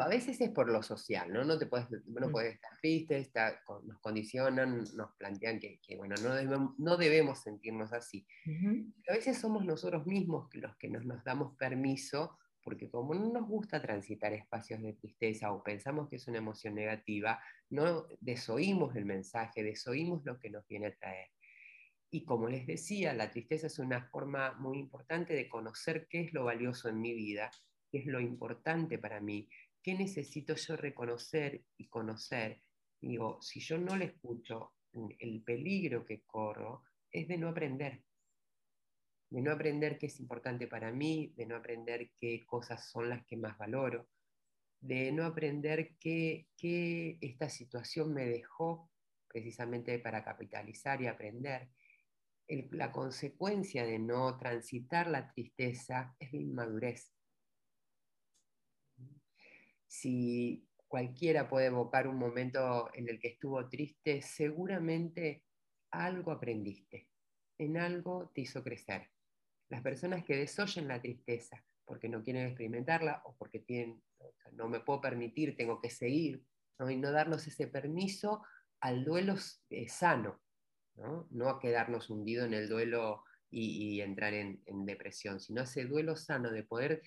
A 0.00 0.08
veces 0.08 0.40
es 0.40 0.50
por 0.50 0.70
lo 0.70 0.82
social, 0.82 1.32
¿no? 1.32 1.44
No, 1.44 1.58
te 1.58 1.66
puedes, 1.66 1.88
no 2.06 2.28
mm. 2.28 2.32
puedes 2.32 2.54
estar 2.54 2.70
triste, 2.80 3.30
nos 3.84 3.98
condicionan, 4.00 4.84
nos 4.94 5.14
plantean 5.18 5.60
que, 5.60 5.78
bueno, 5.96 6.14
no 6.22 6.34
debemos, 6.34 6.78
no 6.78 6.96
debemos 6.96 7.42
sentirnos 7.42 7.92
así. 7.92 8.26
A 9.08 9.12
veces 9.12 9.38
somos 9.38 9.64
nosotros 9.64 10.06
mismos 10.06 10.48
los 10.54 10.76
que 10.76 10.88
nos, 10.88 11.04
nos 11.04 11.22
damos 11.24 11.56
permiso, 11.56 12.38
porque 12.62 12.88
como 12.88 13.14
no 13.14 13.30
nos 13.30 13.46
gusta 13.46 13.80
transitar 13.80 14.32
espacios 14.32 14.80
de 14.80 14.94
tristeza 14.94 15.52
o 15.52 15.62
pensamos 15.62 16.08
que 16.08 16.16
es 16.16 16.26
una 16.28 16.38
emoción 16.38 16.74
negativa, 16.74 17.38
no 17.68 18.06
desoímos 18.20 18.96
el 18.96 19.04
mensaje, 19.04 19.62
desoímos 19.62 20.24
lo 20.24 20.38
que 20.38 20.48
nos 20.48 20.66
viene 20.66 20.86
a 20.86 20.96
traer. 20.96 21.28
Y 22.10 22.24
como 22.24 22.48
les 22.48 22.66
decía, 22.66 23.12
la 23.12 23.30
tristeza 23.30 23.66
es 23.66 23.78
una 23.78 24.08
forma 24.08 24.52
muy 24.54 24.78
importante 24.78 25.34
de 25.34 25.48
conocer 25.48 26.06
qué 26.08 26.22
es 26.22 26.32
lo 26.32 26.44
valioso 26.44 26.88
en 26.88 27.00
mi 27.00 27.12
vida, 27.12 27.50
qué 27.90 27.98
es 27.98 28.06
lo 28.06 28.20
importante 28.20 28.98
para 28.98 29.20
mí, 29.20 29.48
¿qué 29.84 29.94
necesito 29.94 30.54
yo 30.54 30.76
reconocer 30.76 31.62
y 31.76 31.88
conocer? 31.88 32.62
Digo, 33.00 33.40
si 33.42 33.60
yo 33.60 33.76
no 33.76 33.94
le 33.96 34.06
escucho, 34.06 34.72
el 35.18 35.42
peligro 35.42 36.06
que 36.06 36.22
corro 36.22 36.84
es 37.12 37.28
de 37.28 37.36
no 37.36 37.50
aprender. 37.50 38.02
De 39.28 39.42
no 39.42 39.52
aprender 39.52 39.98
qué 39.98 40.06
es 40.06 40.18
importante 40.20 40.66
para 40.66 40.90
mí, 40.90 41.34
de 41.36 41.44
no 41.44 41.56
aprender 41.56 42.10
qué 42.16 42.46
cosas 42.46 42.88
son 42.88 43.10
las 43.10 43.26
que 43.26 43.36
más 43.36 43.58
valoro, 43.58 44.08
de 44.80 45.12
no 45.12 45.26
aprender 45.26 45.96
qué, 45.98 46.48
esta 47.20 47.50
situación 47.50 48.14
me 48.14 48.24
dejó 48.24 48.90
precisamente 49.28 49.98
para 49.98 50.24
capitalizar 50.24 51.02
y 51.02 51.08
aprender. 51.08 51.68
la 52.70 52.90
consecuencia 52.90 53.84
de 53.84 53.98
no 53.98 54.38
transitar 54.38 55.08
la 55.08 55.30
tristeza 55.30 56.14
es 56.18 56.32
la 56.32 56.40
inmadurez 56.40 57.13
si 59.94 60.66
cualquiera 60.88 61.48
puede 61.48 61.66
evocar 61.66 62.08
un 62.08 62.18
momento 62.18 62.90
en 62.94 63.08
el 63.08 63.20
que 63.20 63.28
estuvo 63.28 63.68
triste, 63.68 64.22
seguramente 64.22 65.44
algo 65.92 66.32
aprendiste, 66.32 67.08
en 67.58 67.76
algo 67.76 68.32
te 68.34 68.40
hizo 68.40 68.64
crecer. 68.64 69.10
Las 69.68 69.82
personas 69.82 70.24
que 70.24 70.36
desoyen 70.36 70.88
la 70.88 71.00
tristeza 71.00 71.64
porque 71.84 72.08
no 72.08 72.22
quieren 72.22 72.46
experimentarla 72.46 73.22
o 73.24 73.36
porque 73.36 73.60
tienen, 73.60 74.02
no 74.52 74.68
me 74.68 74.80
puedo 74.80 75.00
permitir, 75.00 75.56
tengo 75.56 75.80
que 75.80 75.90
seguir, 75.90 76.42
y 76.88 76.96
no 76.96 77.12
darnos 77.12 77.46
ese 77.46 77.68
permiso 77.68 78.42
al 78.80 79.04
duelo 79.04 79.36
eh, 79.70 79.88
sano, 79.88 80.40
¿no? 80.96 81.48
a 81.48 81.60
quedarnos 81.60 82.10
hundido 82.10 82.44
en 82.44 82.54
el 82.54 82.68
duelo 82.68 83.22
y, 83.50 84.00
entrar 84.00 84.34
en, 84.34 84.60
en, 84.66 84.84
depresión, 84.86 85.38
sino 85.38 85.62
ese 85.62 85.84
duelo 85.84 86.16
sano 86.16 86.50
de 86.50 86.64
poder 86.64 87.02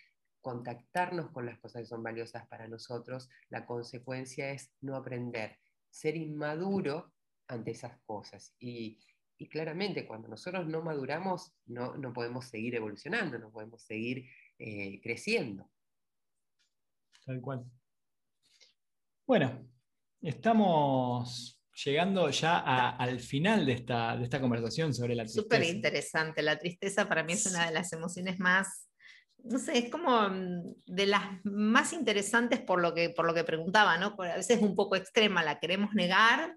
contactarnos 0.47 1.29
con 1.31 1.45
las 1.45 1.59
cosas 1.59 1.81
que 1.81 1.87
son 1.87 2.01
valiosas 2.01 2.47
para 2.47 2.69
nosotros, 2.69 3.29
la 3.49 3.65
consecuencia 3.65 4.49
es 4.51 4.71
no 4.79 4.95
aprender, 4.95 5.57
ser 5.89 6.15
inmaduro 6.15 7.11
ante 7.49 7.71
esas 7.71 7.99
cosas. 8.05 8.55
Y, 8.57 8.97
claramente 9.51 10.07
cuando 10.07 10.29
nosotros 10.29 10.65
no 10.65 10.81
maduramos, 10.81 11.53
no, 11.65 12.13
podemos 12.13 12.45
seguir 12.45 12.75
evolucionando, 12.75 13.37
no 13.37 13.51
podemos 13.51 13.83
seguir 13.83 14.25
eh, 14.57 15.01
creciendo. 15.01 15.69
Tal 17.25 17.41
cual. 17.41 17.65
Bueno, 19.25 19.67
estamos 20.21 21.61
llegando 21.83 22.29
ya 22.29 22.89
al 22.91 23.19
final 23.19 23.65
de 23.65 23.73
esta, 23.73 24.15
de 24.15 24.23
esta 24.23 24.39
conversación 24.39 24.93
sobre 24.93 25.13
la 25.13 25.23
tristeza. 25.23 25.43
Súper 25.43 25.63
interesante. 25.63 26.41
La 26.41 26.57
tristeza 26.57 27.09
para 27.09 27.25
mí 27.25 27.33
es 27.33 27.45
una 27.47 27.65
de 27.67 27.73
las 27.73 27.91
emociones 27.91 28.39
más 28.39 28.86
no 29.43 29.59
sé, 29.59 29.77
es 29.77 29.89
como 29.89 30.29
mm, 30.29 30.75
de 30.85 31.05
las 31.05 31.23
más 31.43 31.93
interesantes 31.93 32.59
por 32.59 32.81
lo 32.81 32.93
que, 32.93 33.09
por 33.09 33.25
lo 33.25 33.33
que 33.33 33.43
preguntaba, 33.43 33.97
¿no? 33.97 34.15
a 34.17 34.35
veces 34.35 34.57
es 34.57 34.63
un 34.63 34.75
poco 34.75 34.95
extrema, 34.95 35.43
la 35.43 35.59
queremos 35.59 35.93
negar 35.93 36.55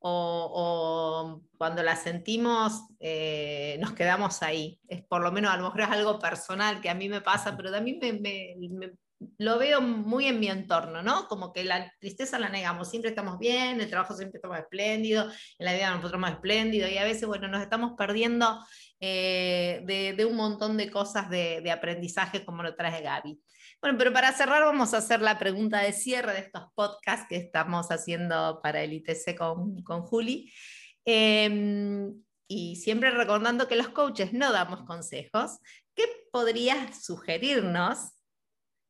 o, 0.00 1.42
cuando 1.56 1.82
la 1.82 1.96
sentimos 1.96 2.82
eh, 3.00 3.76
nos 3.80 3.92
quedamos 3.92 4.42
ahí. 4.42 4.80
Es 4.88 5.02
por 5.02 5.22
lo 5.22 5.32
menos 5.32 5.52
a 5.52 5.56
lo 5.56 5.64
mejor 5.64 5.80
es 5.80 5.88
algo 5.88 6.18
personal 6.18 6.80
que 6.80 6.90
a 6.90 6.94
mí 6.94 7.08
me 7.08 7.20
pasa, 7.20 7.56
pero 7.56 7.70
también 7.70 7.98
me, 8.20 8.92
lo 9.38 9.58
veo 9.58 9.80
muy 9.80 10.26
en 10.26 10.38
mi 10.38 10.48
entorno, 10.48 11.02
¿no? 11.02 11.26
Como 11.28 11.52
que 11.52 11.64
la 11.64 11.92
tristeza 11.98 12.38
la 12.38 12.48
negamos, 12.48 12.88
siempre 12.88 13.10
estamos 13.10 13.38
bien, 13.38 13.80
el 13.80 13.90
trabajo 13.90 14.14
siempre 14.14 14.38
estamos 14.38 14.58
espléndido, 14.58 15.24
en 15.58 15.66
la 15.66 15.74
vida 15.74 15.90
nosotros 15.90 16.20
más 16.20 16.32
espléndido 16.32 16.88
y 16.88 16.98
a 16.98 17.04
veces, 17.04 17.26
bueno, 17.26 17.48
nos 17.48 17.62
estamos 17.62 17.92
perdiendo 17.96 18.60
eh, 19.00 19.82
de, 20.16 20.24
un 20.24 20.36
montón 20.36 20.76
de 20.76 20.90
cosas 20.90 21.28
de, 21.30 21.68
aprendizaje 21.70 22.44
como 22.44 22.62
lo 22.62 22.74
trae 22.76 23.02
Gaby. 23.02 23.40
Bueno, 23.80 23.96
pero 23.98 24.12
para 24.12 24.32
cerrar 24.32 24.64
vamos 24.64 24.94
a 24.94 24.98
hacer 24.98 25.20
la 25.20 25.38
pregunta 25.38 25.80
de 25.80 25.92
cierre 25.92 26.32
de 26.32 26.40
estos 26.40 26.64
podcasts 26.74 27.26
que 27.28 27.36
estamos 27.36 27.90
haciendo 27.90 28.60
para 28.62 28.82
el 28.82 28.92
ITC 28.92 29.36
con, 29.36 29.82
con 29.82 30.02
Juli. 30.02 30.52
Em, 31.04 32.12
y 32.48 32.76
siempre 32.76 33.10
recordando 33.10 33.68
que 33.68 33.76
los 33.76 33.88
coaches 33.88 34.32
no 34.32 34.52
damos 34.52 34.82
consejos, 34.84 35.58
¿qué 35.94 36.04
podrías 36.32 37.04
sugerirnos 37.04 38.17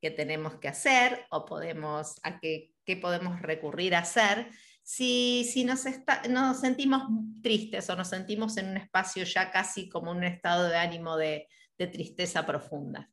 que 0.00 0.11
tenemos 0.11 0.57
que 0.57 0.69
hacer 0.69 1.26
o 1.31 1.45
podemos, 1.45 2.21
a 2.23 2.38
qué, 2.40 2.73
qué 2.85 2.97
podemos 2.97 3.40
recurrir 3.40 3.95
a 3.95 4.00
hacer 4.00 4.50
si, 4.88 5.64
nos, 5.67 5.85
nos, 6.31 6.61
sentimos 6.61 7.02
tristes 7.43 7.90
o 7.90 7.97
nos 7.97 8.09
sentimos 8.09 8.57
en 8.57 8.71
un 8.71 8.76
espacio 8.78 9.23
ya 9.25 9.50
casi 9.50 9.87
como 9.87 10.11
un 10.11 10.25
estado 10.25 10.67
de 10.69 10.78
ánimo 10.78 11.17
de, 11.17 11.47
tristeza 11.76 12.45
profunda. 12.45 13.09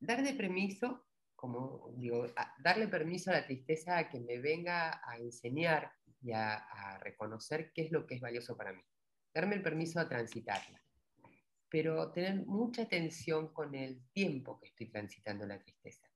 Darle 0.00 0.32
permiso, 0.34 1.04
como 1.34 1.92
digo, 1.96 2.26
darle 2.60 2.88
permiso 2.88 3.30
a 3.30 3.34
la 3.34 3.44
tristeza 3.44 3.98
a 3.98 4.08
que 4.08 4.20
me 4.20 4.38
venga 4.38 5.02
a 5.04 5.18
enseñar 5.18 5.92
y 6.22 6.32
a, 6.32 6.54
a 6.54 6.98
reconocer 7.00 7.72
qué 7.74 7.82
es 7.82 7.92
lo 7.92 8.06
que 8.06 8.14
es 8.14 8.20
valioso 8.22 8.56
para 8.56 8.72
mí. 8.72 8.80
Darme 9.34 9.56
el 9.56 9.62
permiso 9.62 10.00
a 10.00 10.08
transitarla 10.08 10.80
pero 11.70 12.12
tener 12.12 12.46
mucha 12.46 12.82
atención 12.82 13.52
con 13.52 13.74
el 13.74 14.02
tiempo 14.12 14.58
que 14.58 14.68
estoy 14.68 14.90
transitando 14.90 15.46
la 15.46 15.58
tristeza. 15.58 16.08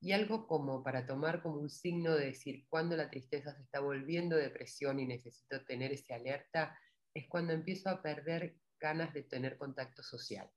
Y 0.00 0.12
algo 0.12 0.46
como 0.46 0.82
para 0.82 1.06
tomar 1.06 1.42
como 1.42 1.60
un 1.60 1.70
signo 1.70 2.14
de 2.14 2.26
decir 2.26 2.66
cuando 2.68 2.96
la 2.96 3.08
tristeza 3.08 3.54
se 3.54 3.62
está 3.62 3.80
volviendo 3.80 4.36
depresión 4.36 4.98
y 4.98 5.06
necesito 5.06 5.64
tener 5.64 5.92
ese 5.92 6.12
alerta, 6.12 6.76
es 7.14 7.28
cuando 7.28 7.52
empiezo 7.52 7.88
a 7.88 8.02
perder 8.02 8.56
ganas 8.80 9.14
de 9.14 9.22
tener 9.22 9.56
contacto 9.56 10.02
social. 10.02 10.50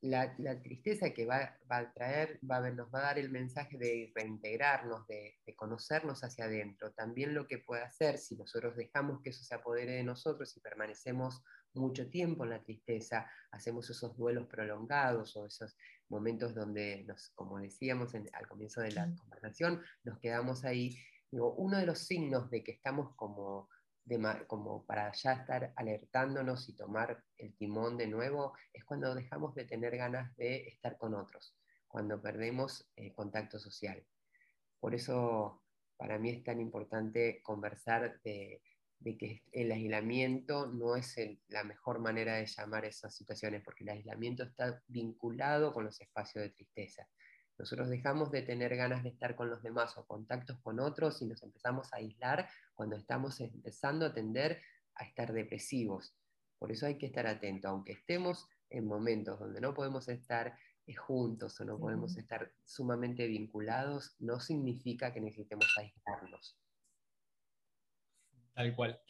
la, 0.00 0.60
tristeza 0.62 1.14
que 1.14 1.24
va, 1.24 1.56
a 1.68 1.92
traer, 1.92 2.38
va 2.50 2.56
a, 2.56 2.70
nos 2.70 2.92
va 2.92 2.98
a 2.98 3.02
dar 3.02 3.18
el 3.18 3.30
mensaje 3.30 3.78
de 3.78 4.12
reintegrarnos, 4.14 5.06
de, 5.06 5.36
de, 5.46 5.54
conocernos 5.54 6.24
hacia 6.24 6.46
adentro. 6.46 6.92
También 6.92 7.34
lo 7.34 7.46
que 7.46 7.58
puede 7.58 7.82
hacer 7.82 8.18
si 8.18 8.36
nosotros 8.36 8.76
dejamos 8.76 9.22
que 9.22 9.30
eso 9.30 9.44
se 9.44 9.54
apodere 9.54 9.92
de 9.92 10.02
nosotros 10.02 10.54
y 10.56 10.60
permanecemos 10.60 11.42
mucho 11.74 12.08
tiempo 12.08 12.44
en 12.44 12.50
la 12.50 12.62
tristeza, 12.62 13.30
hacemos 13.50 13.88
esos 13.90 14.16
duelos 14.16 14.46
prolongados 14.46 15.36
o 15.36 15.46
esos 15.46 15.76
momentos 16.08 16.54
donde, 16.54 17.04
nos, 17.04 17.30
como 17.30 17.58
decíamos 17.58 18.14
al 18.14 18.48
comienzo 18.48 18.80
de 18.80 18.92
la 18.92 19.12
conversación, 19.16 19.82
nos 20.04 20.18
quedamos 20.18 20.64
ahí, 20.64 20.96
uno 21.30 21.78
de 21.78 21.86
los 21.86 21.98
signos 21.98 22.50
de 22.50 22.62
que 22.62 22.72
estamos 22.72 23.14
como, 23.16 23.68
como 24.46 24.84
para 24.84 25.12
ya 25.12 25.32
estar 25.32 25.72
alertándonos 25.76 26.68
y 26.68 26.76
tomar 26.76 27.24
el 27.38 27.56
timón 27.56 27.96
de 27.96 28.06
nuevo 28.06 28.54
es 28.72 28.84
cuando 28.84 29.14
dejamos 29.14 29.54
de 29.54 29.64
tener 29.64 29.96
ganas 29.96 30.36
de 30.36 30.68
estar 30.68 30.96
con 30.96 31.14
otros, 31.14 31.56
cuando 31.88 32.20
perdemos 32.20 32.88
eh, 32.96 33.12
contacto 33.12 33.58
social. 33.58 34.04
Por 34.78 34.94
eso 34.94 35.64
para 35.96 36.18
mí 36.18 36.30
es 36.30 36.44
tan 36.44 36.60
importante 36.60 37.40
conversar 37.42 38.20
de, 38.22 38.62
que 39.12 39.42
el 39.52 39.70
aislamiento 39.70 40.66
no 40.66 40.96
es 40.96 41.14
la 41.48 41.62
mejor 41.62 42.00
manera 42.00 42.36
de 42.36 42.46
llamar 42.46 42.84
esas 42.86 43.14
situaciones, 43.14 43.62
porque 43.62 43.84
el 43.84 43.90
aislamiento 43.90 44.42
está 44.42 44.82
vinculado 44.88 45.72
con 45.72 45.84
los 45.84 46.00
espacios 46.00 46.42
de 46.42 46.50
tristeza. 46.50 47.06
Nosotros 47.58 47.88
dejamos 47.88 48.32
de 48.32 48.42
tener 48.42 48.74
ganas 48.76 49.02
de 49.02 49.10
estar 49.10 49.36
con 49.36 49.48
los 49.48 49.62
demás 49.62 49.96
o 49.96 50.06
contactos 50.06 50.58
con 50.60 50.80
otros 50.80 51.22
y 51.22 51.26
nos 51.26 51.42
empezamos 51.42 51.92
a 51.92 51.98
aislar 51.98 52.48
cuando 52.74 52.96
estamos 52.96 53.40
empezando 53.40 54.06
a 54.06 54.14
tender 54.14 54.60
a 54.96 55.04
estar 55.04 55.32
depresivos. 55.32 56.16
Por 56.58 56.72
eso 56.72 56.86
hay 56.86 56.98
que 56.98 57.06
estar 57.06 57.26
atento, 57.26 57.68
aunque 57.68 57.92
estemos 57.92 58.48
en 58.70 58.86
momentos 58.86 59.38
donde 59.38 59.60
no 59.60 59.74
podemos 59.74 60.08
estar 60.08 60.58
eh, 60.86 60.94
juntos 60.94 61.60
o 61.60 61.64
no 61.64 61.78
podemos 61.78 62.16
estar 62.16 62.50
sumamente 62.64 63.26
vinculados, 63.26 64.16
no 64.18 64.40
significa 64.40 65.12
que 65.12 65.20
necesitemos 65.20 65.66
aislarnos. 65.78 66.58
Tal 68.54 68.74
cual. 68.74 69.00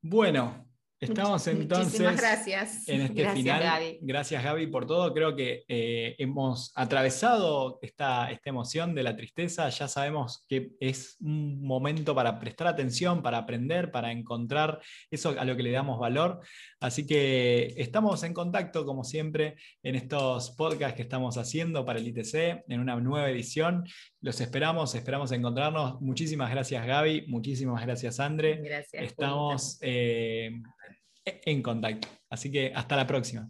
Bueno, 0.00 0.66
Estamos 0.98 1.46
entonces 1.46 2.00
gracias. 2.16 2.88
en 2.88 3.02
este 3.02 3.28
final. 3.30 3.98
Gracias 4.00 4.42
Gaby 4.42 4.68
por 4.68 4.86
todo. 4.86 5.12
Creo 5.12 5.36
que 5.36 5.64
eh, 5.68 6.14
hemos 6.18 6.72
atravesado 6.74 7.78
esta, 7.82 8.30
esta, 8.30 8.48
emoción 8.48 8.94
de 8.94 9.02
la 9.02 9.14
tristeza. 9.14 9.68
Ya 9.68 9.88
sabemos 9.88 10.46
que 10.48 10.70
es 10.80 11.18
un 11.20 11.60
momento 11.60 12.14
para 12.14 12.38
prestar 12.40 12.68
atención, 12.68 13.22
para 13.22 13.38
aprender, 13.38 13.90
para 13.90 14.10
encontrar 14.10 14.80
eso 15.10 15.34
a 15.38 15.44
lo 15.44 15.54
que 15.54 15.64
le 15.64 15.70
damos 15.70 15.98
valor. 15.98 16.40
Así 16.80 17.06
que 17.06 17.74
estamos 17.76 18.22
en 18.22 18.32
contacto, 18.32 18.86
como 18.86 19.04
siempre, 19.04 19.56
en 19.82 19.96
estos 19.96 20.52
podcasts 20.52 20.96
que 20.96 21.02
estamos 21.02 21.36
haciendo 21.36 21.84
para 21.84 21.98
el 21.98 22.08
ITC, 22.08 22.64
en 22.68 22.80
una 22.80 22.96
nueva 22.96 23.28
edición. 23.30 23.84
Los 24.22 24.40
esperamos, 24.40 24.94
esperamos 24.94 25.30
encontrarnos. 25.32 26.00
Muchísimas 26.00 26.50
gracias 26.50 26.86
Gaby, 26.86 27.26
muchísimas 27.28 27.84
gracias 27.84 28.18
Andre. 28.18 28.60
Gracias. 28.62 29.02
Estamos 29.02 29.78
en 31.26 31.62
contacto. 31.62 32.08
Así 32.30 32.50
que 32.50 32.72
hasta 32.74 32.96
la 32.96 33.06
próxima. 33.06 33.48